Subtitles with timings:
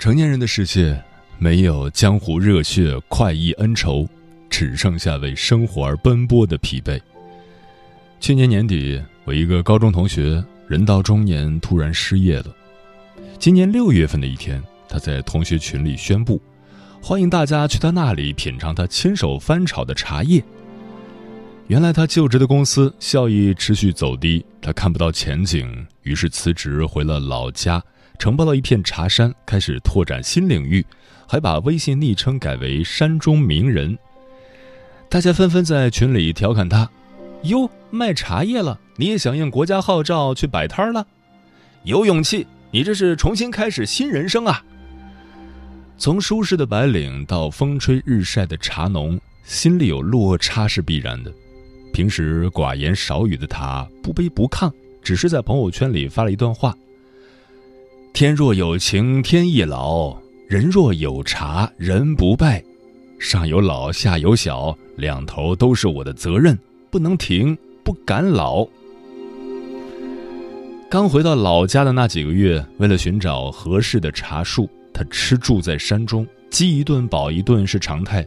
[0.00, 0.98] 成年人的世界，
[1.38, 4.08] 没有江湖热血、快意恩仇，
[4.48, 6.98] 只剩下为生活而奔波的疲惫。
[8.18, 12.46] 去年年底，我一个高中同学人到中年突然失业了。
[13.38, 16.40] 今年六月份的一天，他在同学群里宣布，
[17.02, 20.42] 欢迎大家去他那里品尝他亲手翻炒的茶叶。
[21.66, 27.84] 原来他就职的公司效益持续走低，他看不到前景，于是辞职回了老家。
[28.20, 30.84] 承包了一片茶山，开始拓展新领域，
[31.26, 33.98] 还把微信昵称改为“山中名人”。
[35.08, 36.88] 大家纷纷在群里调侃他
[37.44, 41.06] ：“哟，卖茶叶了，你也响应国家号召去摆摊了？
[41.84, 44.62] 有勇气，你这是重新开始新人生啊！”
[45.96, 51.32] 从舒适的白领到风吹日晒的茶农，心里有落差是必然的。
[51.90, 54.70] 平时寡言少语的他，不卑不亢，
[55.02, 56.76] 只是在朋友圈里发了一段话。
[58.12, 60.14] 天若有情天亦老，
[60.46, 62.62] 人若有茶人不败。
[63.18, 66.58] 上有老下有小，两头都是我的责任，
[66.90, 68.66] 不能停，不敢老。
[70.90, 78.26] 刚回到老家的那几个月，为了寻找合适的茶树，他吃住在山中，饥一顿饱一顿是常态。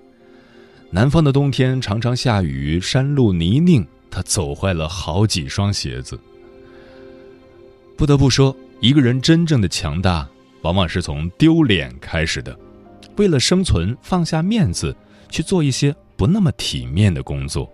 [0.90, 6.20] 南方的冬天常常下雨，山路泥泞，他走坏了好几双鞋子。
[7.96, 8.56] 不得不说。
[8.84, 10.28] 一个人真正的强大，
[10.62, 12.54] 往往是从丢脸开始的。
[13.16, 14.94] 为了生存，放下面子，
[15.30, 17.72] 去做一些不那么体面的工作。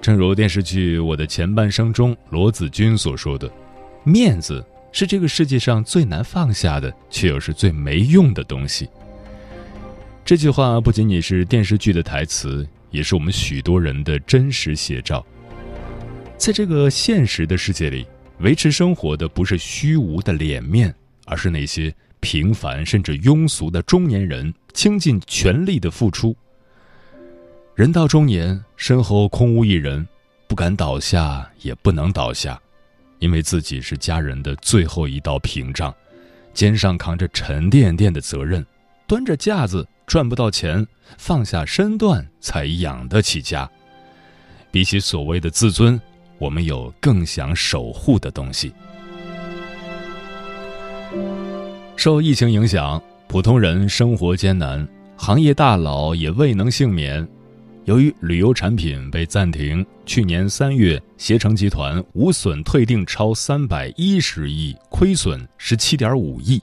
[0.00, 3.50] 正如电视剧《我的前半生》中罗子君所说的
[4.06, 8.88] ：“面子是这个世界上最难放下的，却又是最没用的东西。”
[10.24, 15.26] 这句话不仅仅是电视剧的台词，也是我们许多人的真实写照。
[16.36, 18.06] 在这个现实的世界里。
[18.40, 20.94] 维持生活的不是虚无的脸面，
[21.26, 26.34] 而是那些平凡甚至庸俗的中年人倾尽全力的付出。
[27.74, 30.06] 人到中年，身后空无一人，
[30.48, 32.58] 不敢倒下，也不能倒下，
[33.18, 35.94] 因为自己是家人的最后一道屏障，
[36.54, 38.64] 肩上扛着沉甸甸的责任，
[39.06, 40.86] 端着架子赚不到钱，
[41.18, 43.70] 放下身段才养得起家。
[44.70, 46.00] 比起所谓的自尊。
[46.40, 48.72] 我们有更想守护的东西。
[51.96, 57.28] 受疫情影响，普通人生活艰难，行业大佬也未能幸免。
[57.84, 66.60] 由于旅游产品被暂停，去年三月，携程集团无损退订超三百一十亿，亏损十七点五亿。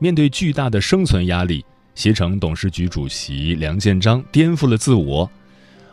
[0.00, 5.30] 面对巨大的生存压力，携程董事局主席梁建章颠覆了自我。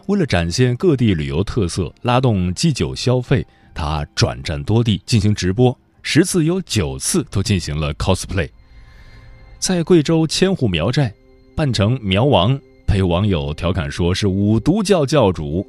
[0.07, 8.47] 为了展现各地旅游特色，拉动祭酒消费，他转战多地进行直播，十次有九次都进行了 cosplay。
[9.57, 11.11] 在贵州千户苗寨，
[11.55, 15.65] 扮成苗王，被网友调侃说是五毒教教主；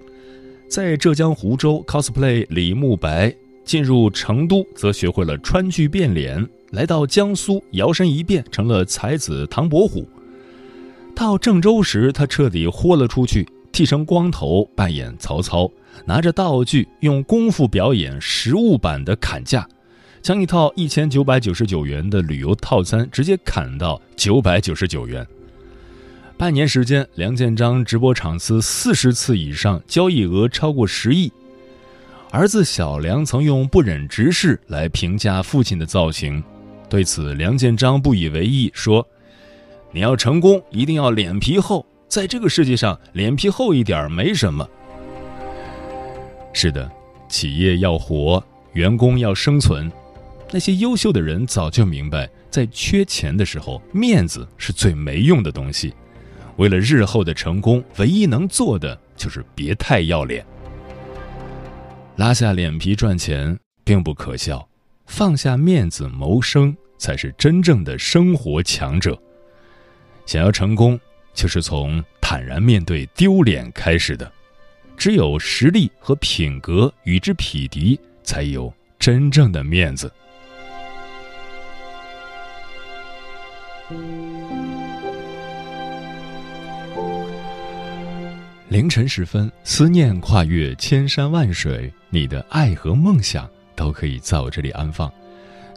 [0.68, 3.34] 在浙江湖州 cosplay 李慕白，
[3.65, 10.06] 进入成都则学会了川剧变脸，来到江苏摇身一变成了才子唐伯虎。
[11.15, 13.48] 到郑州时，他彻底豁了出去。
[13.77, 15.71] 剃成光头扮演曹操，
[16.07, 19.69] 拿着道具用功夫表演实物版的砍价，
[20.23, 25.27] 将一套一千九百九十九元的旅游套餐直接砍到九百九十九元。
[26.39, 31.31] 半年时间，梁建章直播场次四十次以上，交易额超过十亿。
[32.31, 36.43] 儿子小梁曾用不忍直视来评价父亲的造型，
[36.89, 39.07] 对此梁建章不以为意，说
[39.93, 44.68] ：“你要成功，一定要脸皮厚。”在这个世界上，脸皮厚一点没什么。
[46.53, 46.91] 是的，
[47.28, 48.42] 企业要活，
[48.72, 49.91] 员工要生存。
[50.50, 55.92] 那些优秀的人早就明白，在缺钱的时候，面子是最没用的东西。
[56.56, 60.47] 为了日后的成功，唯一能做的就是别太要脸。
[62.14, 64.66] 拉下脸皮赚钱并不可笑，
[65.06, 69.20] 放下面子谋生才是真正的生活强者。
[70.24, 70.98] 想要成功，
[71.36, 74.33] 就是从坦然面对丢脸开始的。
[74.97, 80.10] 只有实力和品格与之匹敌，才有真正的面子。
[88.68, 95.12] 凌晨时分，思念跨越千山万水，你的爱和梦想都可以在我这里安放。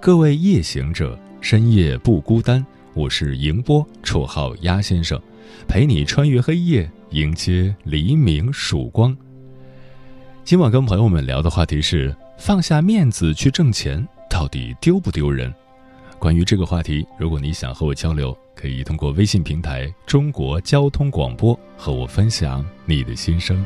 [0.02, 2.66] 各位夜行者，深夜不孤单。
[2.96, 5.22] 我是迎波，绰号鸭先生，
[5.68, 9.16] 陪你穿越黑夜，迎接黎明曙光。
[10.44, 15.54] 今晚跟朋友们聊的话题是：放下面子去挣钱，到底丢不丢人？
[16.18, 23.66] 关于这个话题，如果你想和我交流，可以通过微信平台“中国交通广播”和我分享你的心声。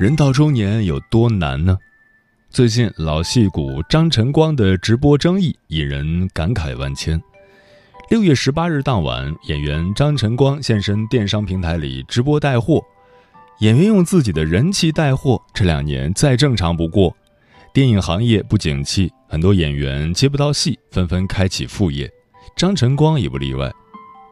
[0.00, 1.76] 人到中年有多难呢？
[2.48, 7.22] 最近老戏骨张晨光的直播争议引人感慨万千。
[8.08, 12.82] 六月十八日当晚，演员张晨光现身电商平台里直播带货。
[13.58, 17.14] 演员用自己的人气带货，这两年再正常不过。
[17.74, 22.10] 电影行业不景气，很多演员接不到戏，纷纷开启副业，
[22.56, 23.70] 张晨光也不例外。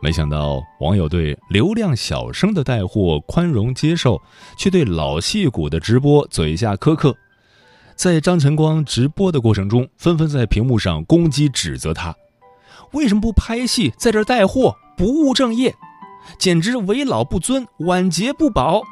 [0.01, 4.21] 没想到网友对流量小生的带货宽容接受，
[4.57, 7.17] 却对老戏骨的直播嘴下苛刻。
[7.97, 12.15] 在张晨光直播的过程中，纷纷在屏幕上攻击指责他：
[12.93, 15.75] 为什么不拍戏，在这带货，不务正业，
[16.39, 18.83] 简直为老不尊，晚节不保。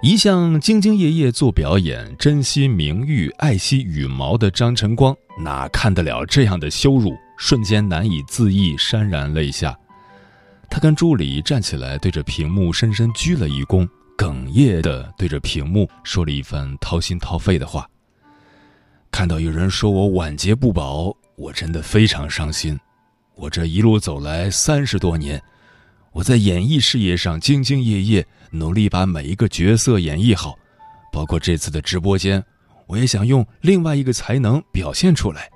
[0.00, 7.16] 一向兢兢业业做表演、珍惜名誉、爱惜羽毛的张晨光，哪看得了这样的羞辱？
[7.36, 9.76] 瞬间难以自抑，潸然泪下。
[10.68, 13.88] 他跟助理站起来，对着屏幕深深鞠了一躬，
[14.18, 17.88] 哽咽地对着屏幕说了一番掏心掏肺的话。
[19.12, 22.78] 看到有人说我晚节不保，我真的非常伤心。
[23.34, 25.40] 我这一路走来三十多年，
[26.12, 30.58] 我在演艺事业上兢兢业业，努力把每一个角色演绎好，
[31.12, 32.42] 包括这次的直播间，
[32.86, 35.48] 我也想用另外一个才能表现出来。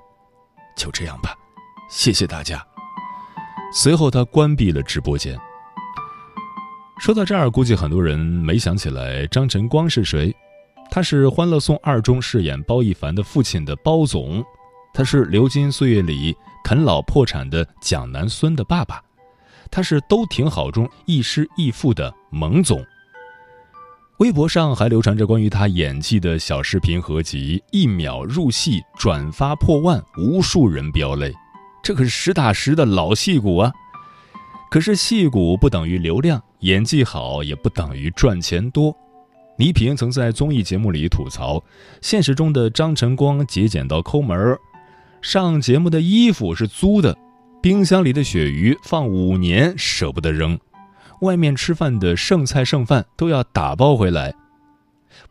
[0.77, 1.35] 就这样吧。
[1.91, 2.65] 谢谢大家。
[3.73, 5.37] 随后，他关闭了直播间。
[6.99, 10.33] 说到这儿，估计很多人没想起来张晨光是谁。
[10.89, 14.43] 他是《欢乐颂二》中饰演包奕凡的父亲的包总，
[14.93, 19.01] 他是《流金岁月》里啃老破产的蒋南孙的爸爸，
[19.69, 22.81] 他是《都挺好》中亦师亦父的蒙总。
[24.19, 31.33] 微博上还流传着关于他演技的小视频合集，一秒入戏，转发破万，无数人飙泪。
[31.83, 33.71] 这可是实打实的老戏骨啊！
[34.69, 38.95] 可是戏骨不等于流量，演技好也不等于赚钱多。
[39.57, 41.61] 倪萍曾在综艺节目里吐槽，
[42.01, 44.57] 现实中的张晨光节俭到抠门儿，
[45.21, 47.17] 上节目的衣服是租的，
[47.61, 50.57] 冰箱里的鳕鱼放五年舍不得扔，
[51.21, 54.33] 外面吃饭的剩菜剩饭都要打包回来。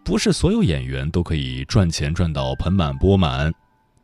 [0.05, 3.53] 不是所有演员都可以赚钱赚到盆满钵满，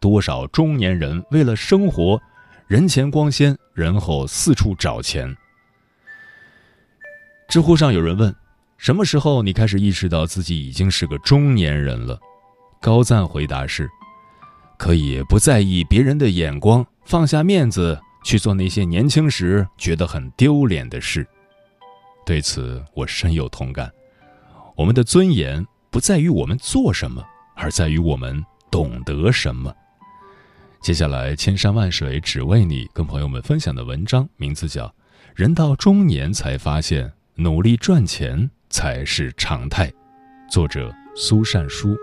[0.00, 2.20] 多少中年人为了生活。
[2.66, 5.36] 人前光鲜，人后四处找钱。
[7.48, 8.34] 知乎上有人问
[8.76, 12.18] ：“什么时候你开始意识到自己已经是个中年人了？”
[12.82, 13.88] 高赞回答是
[14.76, 21.24] ：“可以不在意别人的眼光，放下面子去做那些年轻时觉得很丢脸的事。”
[22.26, 23.88] 对此我深有同感。
[24.74, 29.72] 我们的尊严不在于我们做什么，而在于我们懂得什么。
[30.86, 34.86] 接下来，千山万水只为你，跟朋友们分享的文章名字叫
[35.34, 39.92] 《人到中年才发现，努力赚钱才是常态。
[40.48, 41.96] 作者：苏善书。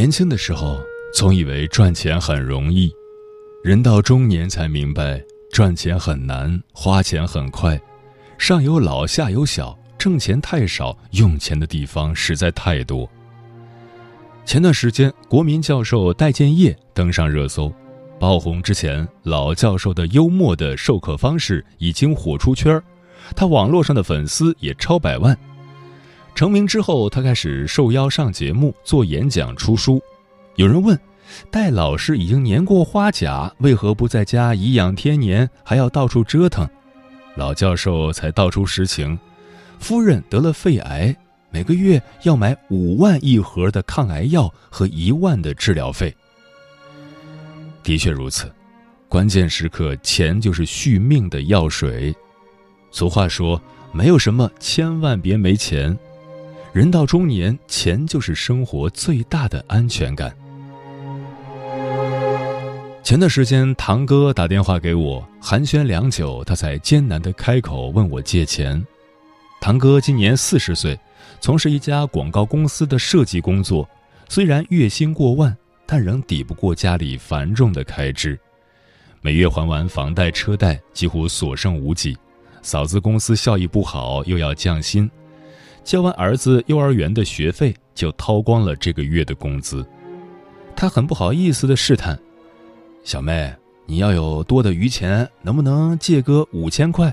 [0.00, 0.80] 年轻的时候，
[1.12, 2.90] 总以为赚钱很容易；
[3.62, 7.78] 人到中年才明白，赚钱很难，花钱很快，
[8.38, 13.06] 上有老下有小，挣钱太少，用钱的地方实在太多。
[14.46, 17.70] 前段时间，国民教授戴建业登上热搜，
[18.18, 22.82] 爆红之前，老教授的幽默的授课方式已经火出圈儿，
[23.36, 25.38] 他网络上的粉丝也超百万。
[26.34, 30.02] 成名之后，他开始受邀上节目做演讲、出书。
[30.56, 30.98] 有人问
[31.50, 36.68] ：“戴老师已经年过花甲，为何不在家颐养天年，还要到处折腾？”
[37.36, 39.18] 老教授才道出实情：
[39.78, 41.14] 夫人得了肺癌，
[41.50, 46.14] 每个月要买五万一盒的抗癌药和一万的治疗费。
[47.82, 48.52] 的确如此，
[49.08, 52.14] 关键时刻，钱就是续命的药水。
[52.90, 53.60] 俗话说
[53.92, 55.96] ：“没有什么，千万别没钱。”
[56.72, 60.32] 人到中年，钱就是生活最大的安全感。
[63.02, 68.80] 前段时间，堂哥打电话给我，寒暄良久，他才艰难的开口问我借钱。
[69.60, 70.96] 堂哥今年四十岁，
[71.40, 73.88] 从事一家广告公司的设计工作，
[74.28, 78.38] 虽然月薪过万，但仍抵不过家里繁重的开支。
[79.22, 82.16] 每月还完房贷车贷，几乎所剩无几。
[82.62, 85.10] 嫂子公司效益不好，又要降薪。
[85.82, 89.84] 交完儿子幼儿园的学费，就掏光了这个月的工资。
[90.76, 92.18] 他很不好意思的试探
[93.04, 93.52] ：“小妹，
[93.86, 97.12] 你要有多的余钱，能不能借哥五千块？”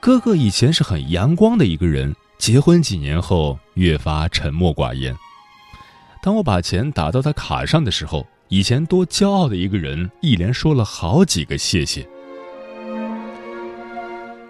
[0.00, 5.16] 哥哥以前是很阳光的一个人，结婚几年后越发沉默寡言。
[6.22, 12.06] 当我把钱打到他卡上的时候，以前多骄傲的一个人，一连说了好几个谢谢。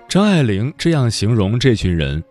[0.09, 2.23] 张爱玲这样形容这群人。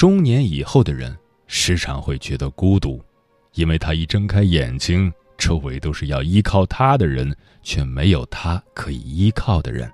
[0.00, 1.14] 中年以后的人
[1.46, 3.04] 时常会觉得孤独，
[3.52, 9.92] 因为他一睁开眼睛，周围都是要依靠他的人，却没有他可以依靠的人。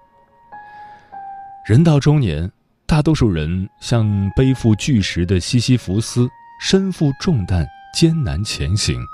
[1.69, 2.49] 人到中年，
[2.87, 6.29] 大多数人像背负巨石的西西弗斯，
[6.63, 9.05] 身负重担，艰难前行，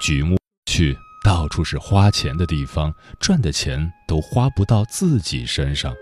[0.00, 5.94] 举目去，到处是花钱的地方，赚的钱都花不到自己身上。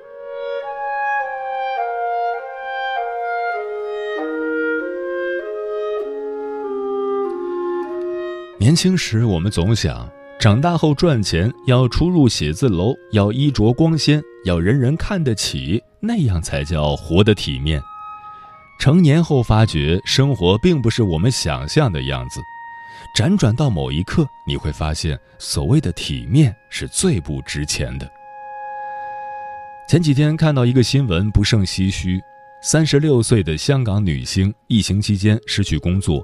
[8.57, 10.09] 年轻时，我们总想，
[10.39, 17.83] 长大后赚钱要出入写字楼，要衣着光鲜，要人人看得起，那样才叫活得体面。
[18.79, 22.41] 成年后发觉，生活并不是我们想象的样子。
[23.17, 28.09] 辗转到某一刻，你会发现，所谓的体面是最不值钱的。
[29.89, 32.23] 前几天看到一个新闻，不胜唏嘘：
[32.63, 36.23] 三十六岁的香港女星，疫情期间失去工作。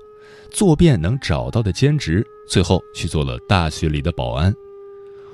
[0.51, 4.53] 做遍能找到的兼职，最后去做了大学里的保安，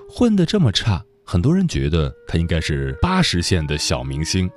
[0.08, 4.50] 混得这么差，很多人觉得他应该是八十线的小明星，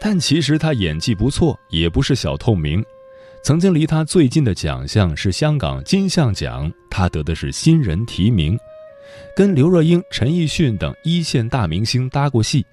[0.00, 2.84] 但其实他演技不错，也不是小透明。
[3.44, 8.58] 曾经离他最近的奖项是香港金像奖，他得的是新人提名，
[9.36, 12.66] 跟刘若英、陈奕迅等一线大明星搭过戏，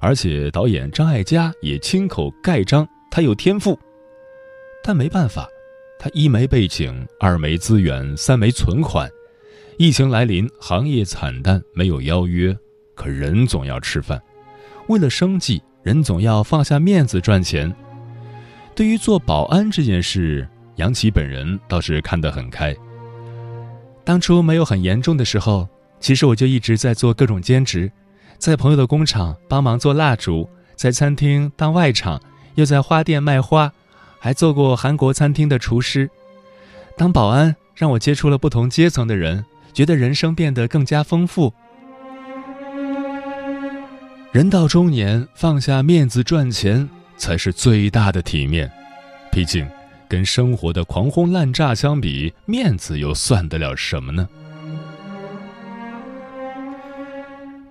[0.00, 3.76] 而且导演张艾嘉也亲口盖章，他有天赋，
[4.82, 5.48] 但没办法。
[5.98, 9.10] 他一没背景，二没资源，三没存款。
[9.78, 12.56] 疫情来临，行业惨淡，没有邀约。
[12.94, 14.20] 可人总要吃饭，
[14.88, 17.74] 为了生计，人总要放下面子赚钱。
[18.74, 22.74] 对于做保安这件事，杨琪本人倒是看得很开。
[24.02, 25.68] 当初没有很严重的时候，
[26.00, 27.90] 其实我就一直在做各种兼职，
[28.38, 32.18] 在朋友的工厂帮忙做蜡烛，在餐厅当外场，
[32.54, 33.70] 又在花店卖花。
[34.26, 36.10] 还做过韩国餐厅的厨师，
[36.96, 41.54] 当保安让我接触了不同阶层的人，觉得人生变得更加丰富。
[44.32, 48.68] 人到中年，放下面子赚钱才是最大的体面。
[49.30, 49.64] 毕竟，
[50.08, 54.28] 跟生活的狂轰滥炸相比，面子又算得了什么呢？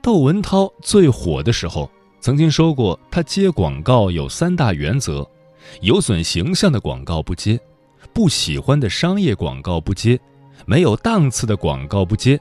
[0.02, 1.92] 窦文涛最火的时候。
[2.22, 5.30] 曾经说过，他接广告有三大原则：
[5.82, 7.60] 有损形象的广告不接，
[8.14, 10.20] 不喜欢的商业广告不接，
[10.66, 12.40] 没有档次的广告不接。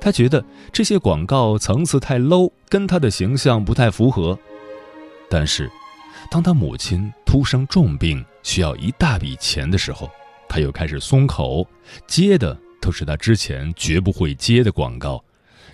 [0.00, 4.38] 他觉得这些广告层次太 low，跟他的形象不太符合。
[5.28, 5.70] 但是，
[6.30, 10.10] 当他母亲突生重病，需要一大笔钱的时候，
[10.48, 11.66] 他又开始松口，
[12.06, 15.22] 接的都是他之前绝不会接的广告，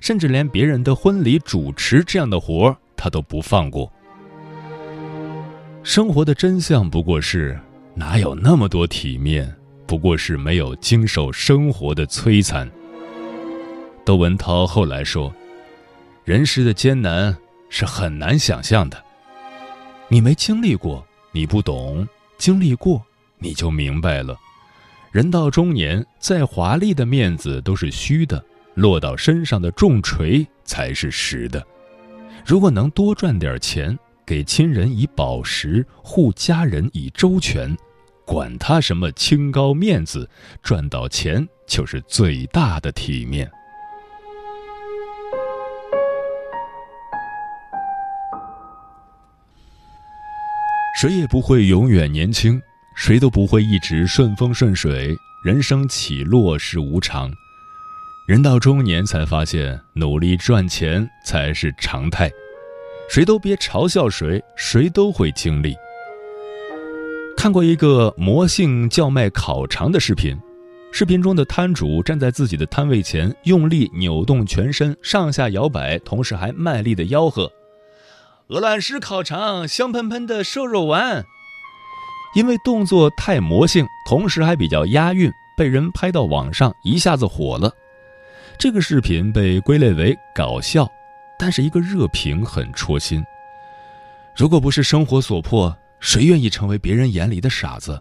[0.01, 3.91] 甚至连别人的婚礼主持这样的活，他都不放过。
[5.87, 7.57] 生活的真相不过是，
[7.95, 9.55] 哪有那么多体面？
[9.87, 12.69] 不过是没有经受生活的摧残。
[14.05, 15.33] 窦文涛后来说
[16.27, 17.35] ：“人世的艰难
[17.71, 19.01] 是很难想象的，
[20.09, 22.05] 你没经历过，你不懂；
[22.37, 23.01] 经历过，
[23.39, 24.37] 你就明白了。”
[25.13, 31.65] 人到中年，再华丽的面子都是虚的，落到身上的重锤才是实的。
[32.45, 33.97] 如果能多赚点钱，
[34.27, 37.77] 给亲人以宝石，护家人以周全，
[38.25, 40.29] 管他什么清高面子，
[40.65, 43.49] 赚到钱就是最大的体面。
[51.01, 52.61] 谁也不会永远年轻。
[52.97, 55.15] 谁都不会一直顺风顺水，
[55.45, 57.31] 人生起落是无常。
[58.27, 62.31] 人到中年才发现，努力赚钱才是常态。
[63.09, 65.75] 谁都别嘲笑谁，谁都会经历。
[67.37, 70.37] 看过一个魔性叫卖烤肠的视频，
[70.91, 77.51] 视频中的摊主站在自己的摊位前，用力扭动全身，上下摇摆，同时还卖力的吆喝
[78.49, 81.25] ：“鹅卵石烤肠，香喷喷的瘦肉丸。”
[82.35, 87.71] 因为动作太魔性，同时还比较押韵，被人拍到网上，一下子火了。
[88.59, 90.91] 这个视频被归类为搞笑，
[91.39, 93.25] 但是一个热评很戳心。
[94.37, 98.01] 如果不是生活所迫，谁愿意成为别人眼里的傻子？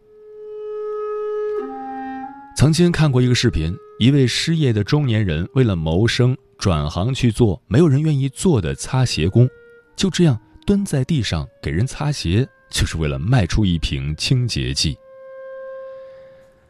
[2.57, 9.47] 曾经看过一个视频，一位失业的中年人为了谋生，转行去做没有人愿意做的擦鞋工，
[9.95, 12.47] 就这样蹲在地上给人擦鞋。
[12.67, 14.97] 就是为了卖出一瓶清洁剂。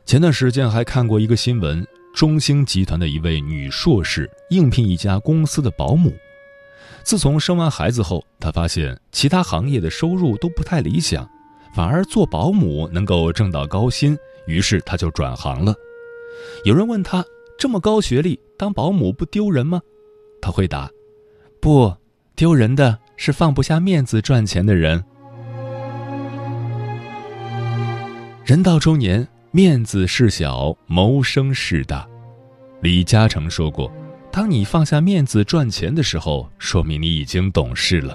[0.06, 6.14] 前段时间还看过一个新闻，中兴集团的一位女硕士应聘一家公司的保姆。
[7.06, 11.30] 自从生完孩子后，她发现其他行业的收入都不太理想，
[11.76, 15.76] 反而做保姆能够挣到高薪，于是她就转行了。
[16.64, 17.24] 有人问她
[17.60, 19.80] ：“这么高学历，当保姆不丢人吗？”
[20.42, 20.90] 她回答
[21.62, 21.96] ：“不，
[22.36, 25.06] 丢人的是放不下面子赚钱的人。”
[28.44, 32.08] 人到中年，面子事小，谋生事大。
[32.82, 33.92] 李嘉诚说过
[34.36, 38.14] ：“当你放下面子赚钱的时候，说明你已经懂事了；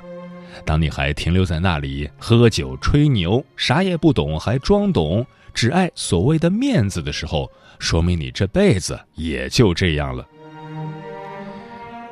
[0.67, 10.29] 当你还停留在那里喝酒吹牛，啥也不懂还装懂，只爱所谓的面子的时候，说明你这辈子也就这样了。”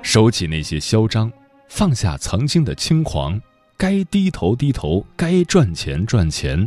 [0.01, 1.31] 收起那些嚣张，
[1.68, 3.38] 放下曾经的轻狂，
[3.77, 6.66] 该低头低头，该赚钱赚钱。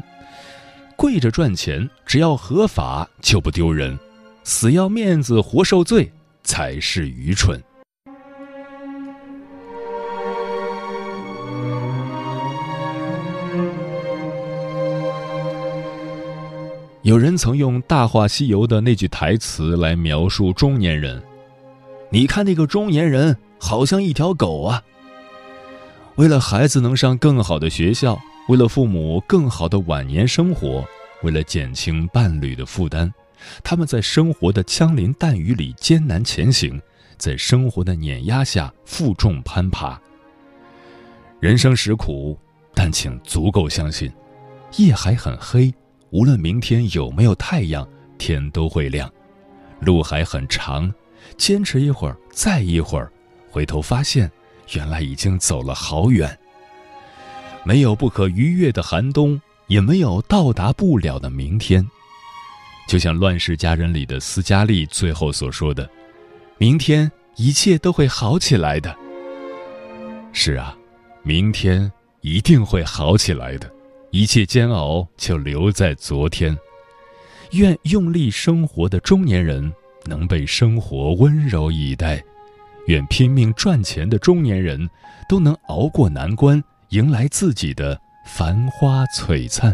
[0.96, 3.98] 跪着赚钱，只要合法就不丢人；
[4.44, 6.12] 死要面子活受罪
[6.52, 7.58] 才是愚蠢。
[17.04, 21.24] 有人曾用《大话西游》的那句台词来描述中年人
[22.12, 24.84] ：“你看那个中年人，好像一条狗啊。”
[26.18, 28.20] 为了孩子能上更好的学校。
[28.50, 30.84] 为了父母更好的晚年生活，
[31.22, 33.10] 为了减轻伴侣的负担，
[33.64, 36.82] 他们在生活的枪林弹雨里艰难前行，
[37.18, 40.00] 在生活的碾压下负重攀爬。
[41.40, 42.38] 人生实苦，
[42.74, 44.12] 但请足够相信，
[44.78, 45.74] 夜还很黑，
[46.12, 49.10] 无论明天有没有太阳，天都会亮；
[49.80, 50.94] 路还很长，
[51.38, 53.12] 坚持一会儿，再一会儿，
[53.50, 54.32] 回头发现，
[54.76, 56.38] 原来已经走了好远。
[57.64, 61.88] 没有不可逾越的寒冬，也没有到达不了的明天。
[62.92, 65.90] 就像《乱世佳人》里的斯嘉丽最后所说的
[66.60, 68.94] ：“明天一切都会好起来的。”
[70.34, 70.76] 是啊，
[71.24, 73.72] 明天一定会好起来的。
[74.10, 76.54] 一切煎熬就留在昨天。
[77.52, 79.72] 愿用力生活的中年人
[80.04, 82.22] 能被生活温柔以待，
[82.88, 84.90] 愿拼命赚钱的中年人
[85.30, 86.62] 都能熬过难关。
[86.90, 89.74] 迎来自己的繁花璀璨。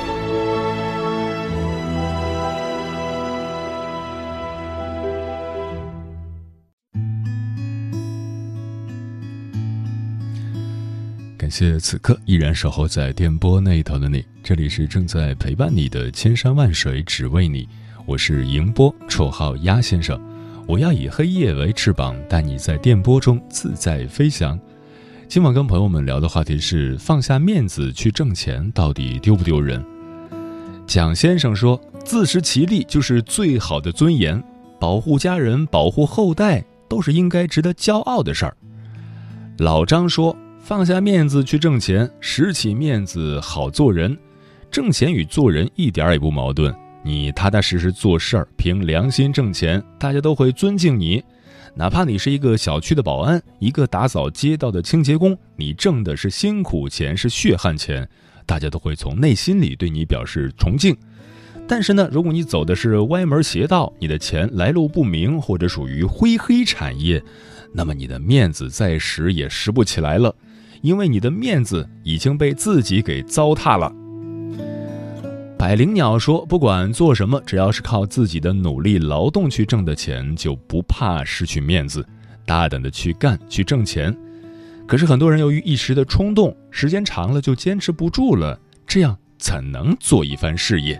[11.61, 17.69] 谢此刻依然守候在电波那一头的你，这里是正在陪伴你的千山万水只为你，
[18.07, 20.19] 我是迎波，绰号鸭先生。
[20.67, 24.59] 我要以黑夜为翅膀，带你在电波中自在飞翔。
[25.27, 29.85] 今晚跟朋友们聊的话题是：放下面子去挣钱，到底丢不丢人？
[30.87, 34.43] 蒋先生说：“自食其力就是最好的尊严，
[34.79, 38.57] 保护家人、保护后代，都是应该值得骄傲的事儿。”
[39.59, 40.35] 老张说。
[40.71, 44.17] 放下面子去挣钱，拾起面子好做人。
[44.71, 46.73] 挣钱与做人一点也不矛盾。
[47.03, 51.21] 你踏踏实实做事儿，凭良心挣钱，大家都会尊敬你。
[51.75, 58.07] 哪怕你是一个小区的保安，一个打扫街道的清洁工，你挣的是辛苦钱，是血汗钱，
[58.45, 60.95] 大家都会从内心里对你表示崇敬。
[61.67, 67.21] 但是呢，如果你走的是歪门邪道，你的钱来路不明，或者属于灰黑产业，
[67.73, 70.33] 那么你的面子再拾也拾不起来了。
[70.81, 73.91] 因为你的面子已经被自己给糟蹋了。
[75.57, 82.03] 百灵鸟说：“不管做什么，只要是靠自己的努力劳动去挣的钱，就不怕失去面子，
[82.47, 84.15] 大胆的去干去挣钱。
[84.87, 90.99] 可是很多人由于一时的冲动，时间长了就坚持不住了，这样怎能做一番事业？”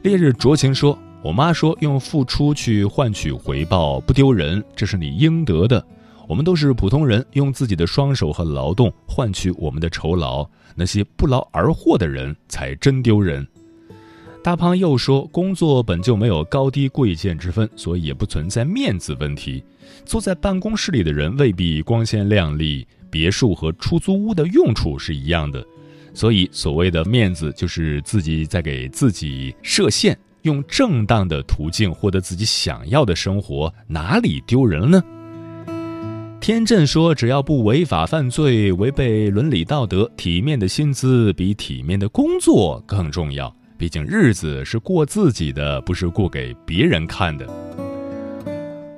[0.00, 5.84] 烈日灼情说：“我妈说，用付出去换取回报不丢人，这是你应得的。”
[6.28, 10.46] 我们都是普通人，用自己的双手和劳动换取我们的酬劳。
[10.76, 13.44] 那些不劳而获的人才真丢人。
[14.44, 19.64] 大胖又说，工作本就没有高低贵贱之分，所以也不存在面子问题。
[20.04, 25.66] 坐在办公室里的人未必光鲜亮丽，别墅和出租屋的用处是一样的。
[26.14, 35.02] 所以，所谓的面子，就是自己在给自己设限，用正当的途径获得自己想要的生活，哪里丢人了呢？
[36.40, 43.54] 天震说：“只要不违法犯罪、违背伦理道德，体面的薪资比体面的工作更重要。
[43.76, 47.46] 毕竟日子是过自己的，不是过给别人看的。”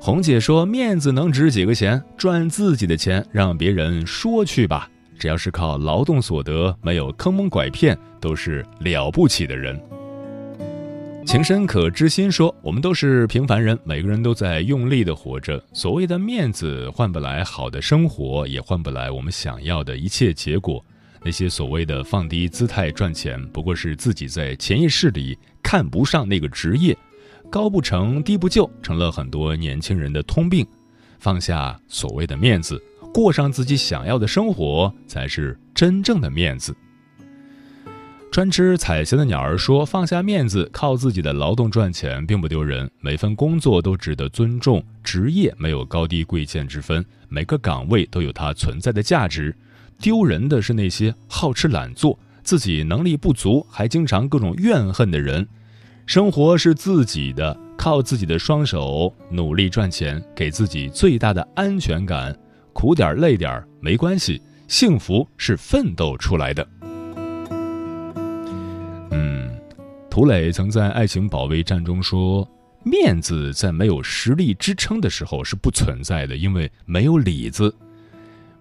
[0.01, 2.01] 红姐说：“面子能值几个钱？
[2.17, 4.89] 赚自己的钱，让别人说去吧。
[5.19, 9.79] 只要是靠劳动所得，没有坑蒙拐骗，都是了不起的人。”
[11.31, 15.63] 情深可知心说：“我们都是平凡人，每个人都在用力的活着。
[15.73, 20.85] 所谓的面子，换不来好的生活，也换不来我们想要的一切结果。
[21.23, 26.99] 那些所谓的放低姿态赚钱，不过是自己在潜意识里看不上那个职业。
[27.49, 30.67] 高不成低不就，成了很多年轻人的通病。
[31.21, 32.83] 放下所谓的面子，
[33.15, 36.77] 过上自己想要的生活，才是真正的面子。”
[38.31, 42.89] 专吃彩霞的鸟儿说：“放下面子，靠自己的劳动赚钱，并不丢人。
[43.01, 49.53] 每份工作都值得尊重，职业没有高低贵贱之分，每个岗位都有它存在的价值。
[49.99, 55.45] 丢人的是那些好吃懒做、自己能力不足还经常各种怨恨的人。
[56.07, 62.39] 生活是自己的，靠自己的双手努力赚钱，给自己最大的安全感。
[62.73, 66.65] 苦点累点没关系，幸福是奋斗出来的。”
[70.11, 72.47] 涂磊曾在《爱情保卫战》中说
[72.83, 77.73] ：“面子在没有实力支撑的时候是不存在的，因为没有里子。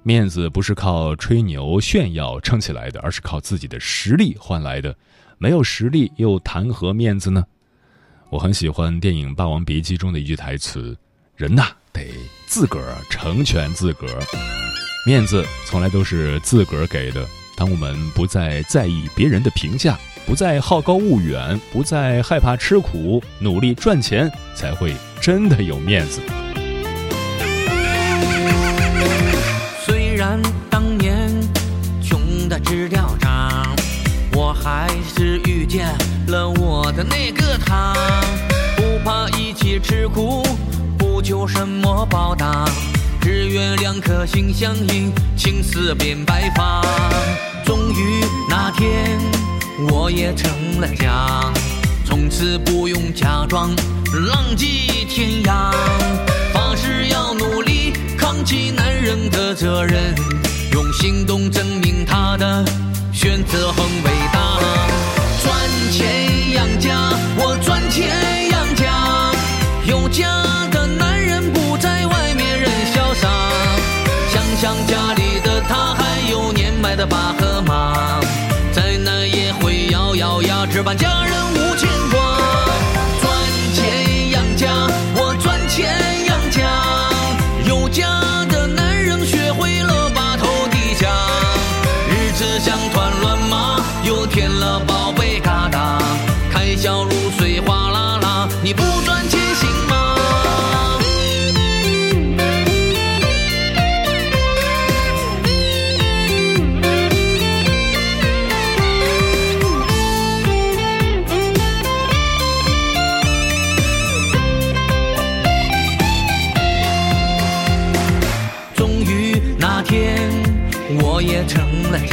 [0.04, 4.96] 面子不是靠吹牛炫耀撑起来的，而是靠自己的实力换来的。
[5.40, 7.44] 没有实力又谈何面子呢？”
[8.30, 10.96] 我很喜欢电影《霸王别姬》中的一句台词
[11.36, 12.12] ：“人呐，得
[12.46, 14.22] 自个儿成全自个儿。
[15.04, 17.26] 面子从来都是自个儿给的。
[17.58, 26.22] 当我们不再在意别人的评价。”不再好高骛远，不再害怕吃苦，努力赚钱，才会真的有面子。
[29.86, 31.30] 虽然当年
[32.02, 33.64] 穷的直掉渣，
[34.34, 35.88] 我还是遇见
[36.28, 37.94] 了我的那个他。
[38.78, 40.44] 不怕一起吃苦，
[40.98, 42.66] 不求什么报答，
[43.20, 46.82] 只愿两颗心相印，青丝变白发。
[47.66, 49.20] 终于那天。
[49.88, 51.52] 我也成了家，
[52.06, 53.74] 从此不用假装
[54.30, 55.72] 浪迹天涯，
[56.54, 60.14] 发誓要努力扛起男人的责任，
[60.74, 62.66] 用行动证明他的
[63.14, 64.60] 选择很伟大。
[65.42, 65.56] 赚
[65.92, 69.32] 钱养家，我赚钱养家，
[69.86, 70.49] 有家
[80.82, 81.09] 咬牙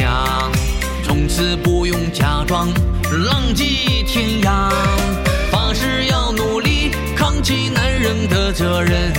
[0.07, 0.49] 家，
[1.03, 2.69] 从此不用假装
[3.29, 4.71] 浪迹天涯，
[5.51, 9.12] 发誓要努力扛起男人的责任，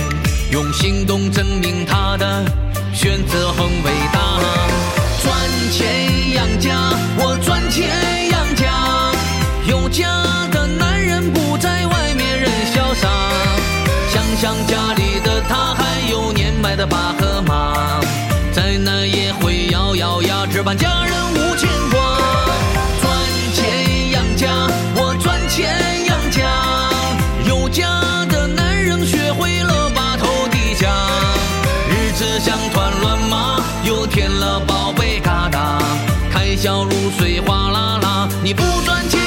[0.50, 2.42] 用行动证明他的
[2.94, 4.40] 选择很伟大。
[5.22, 5.30] 赚
[5.70, 6.74] 钱养家，
[7.18, 9.12] 我赚钱养家，
[9.66, 10.08] 有家
[10.50, 13.10] 的男人不在外面任潇洒。
[14.10, 17.12] 想想家里的他还有年迈的爸
[36.78, 39.17] 开销如水哗啦啦，你不赚钱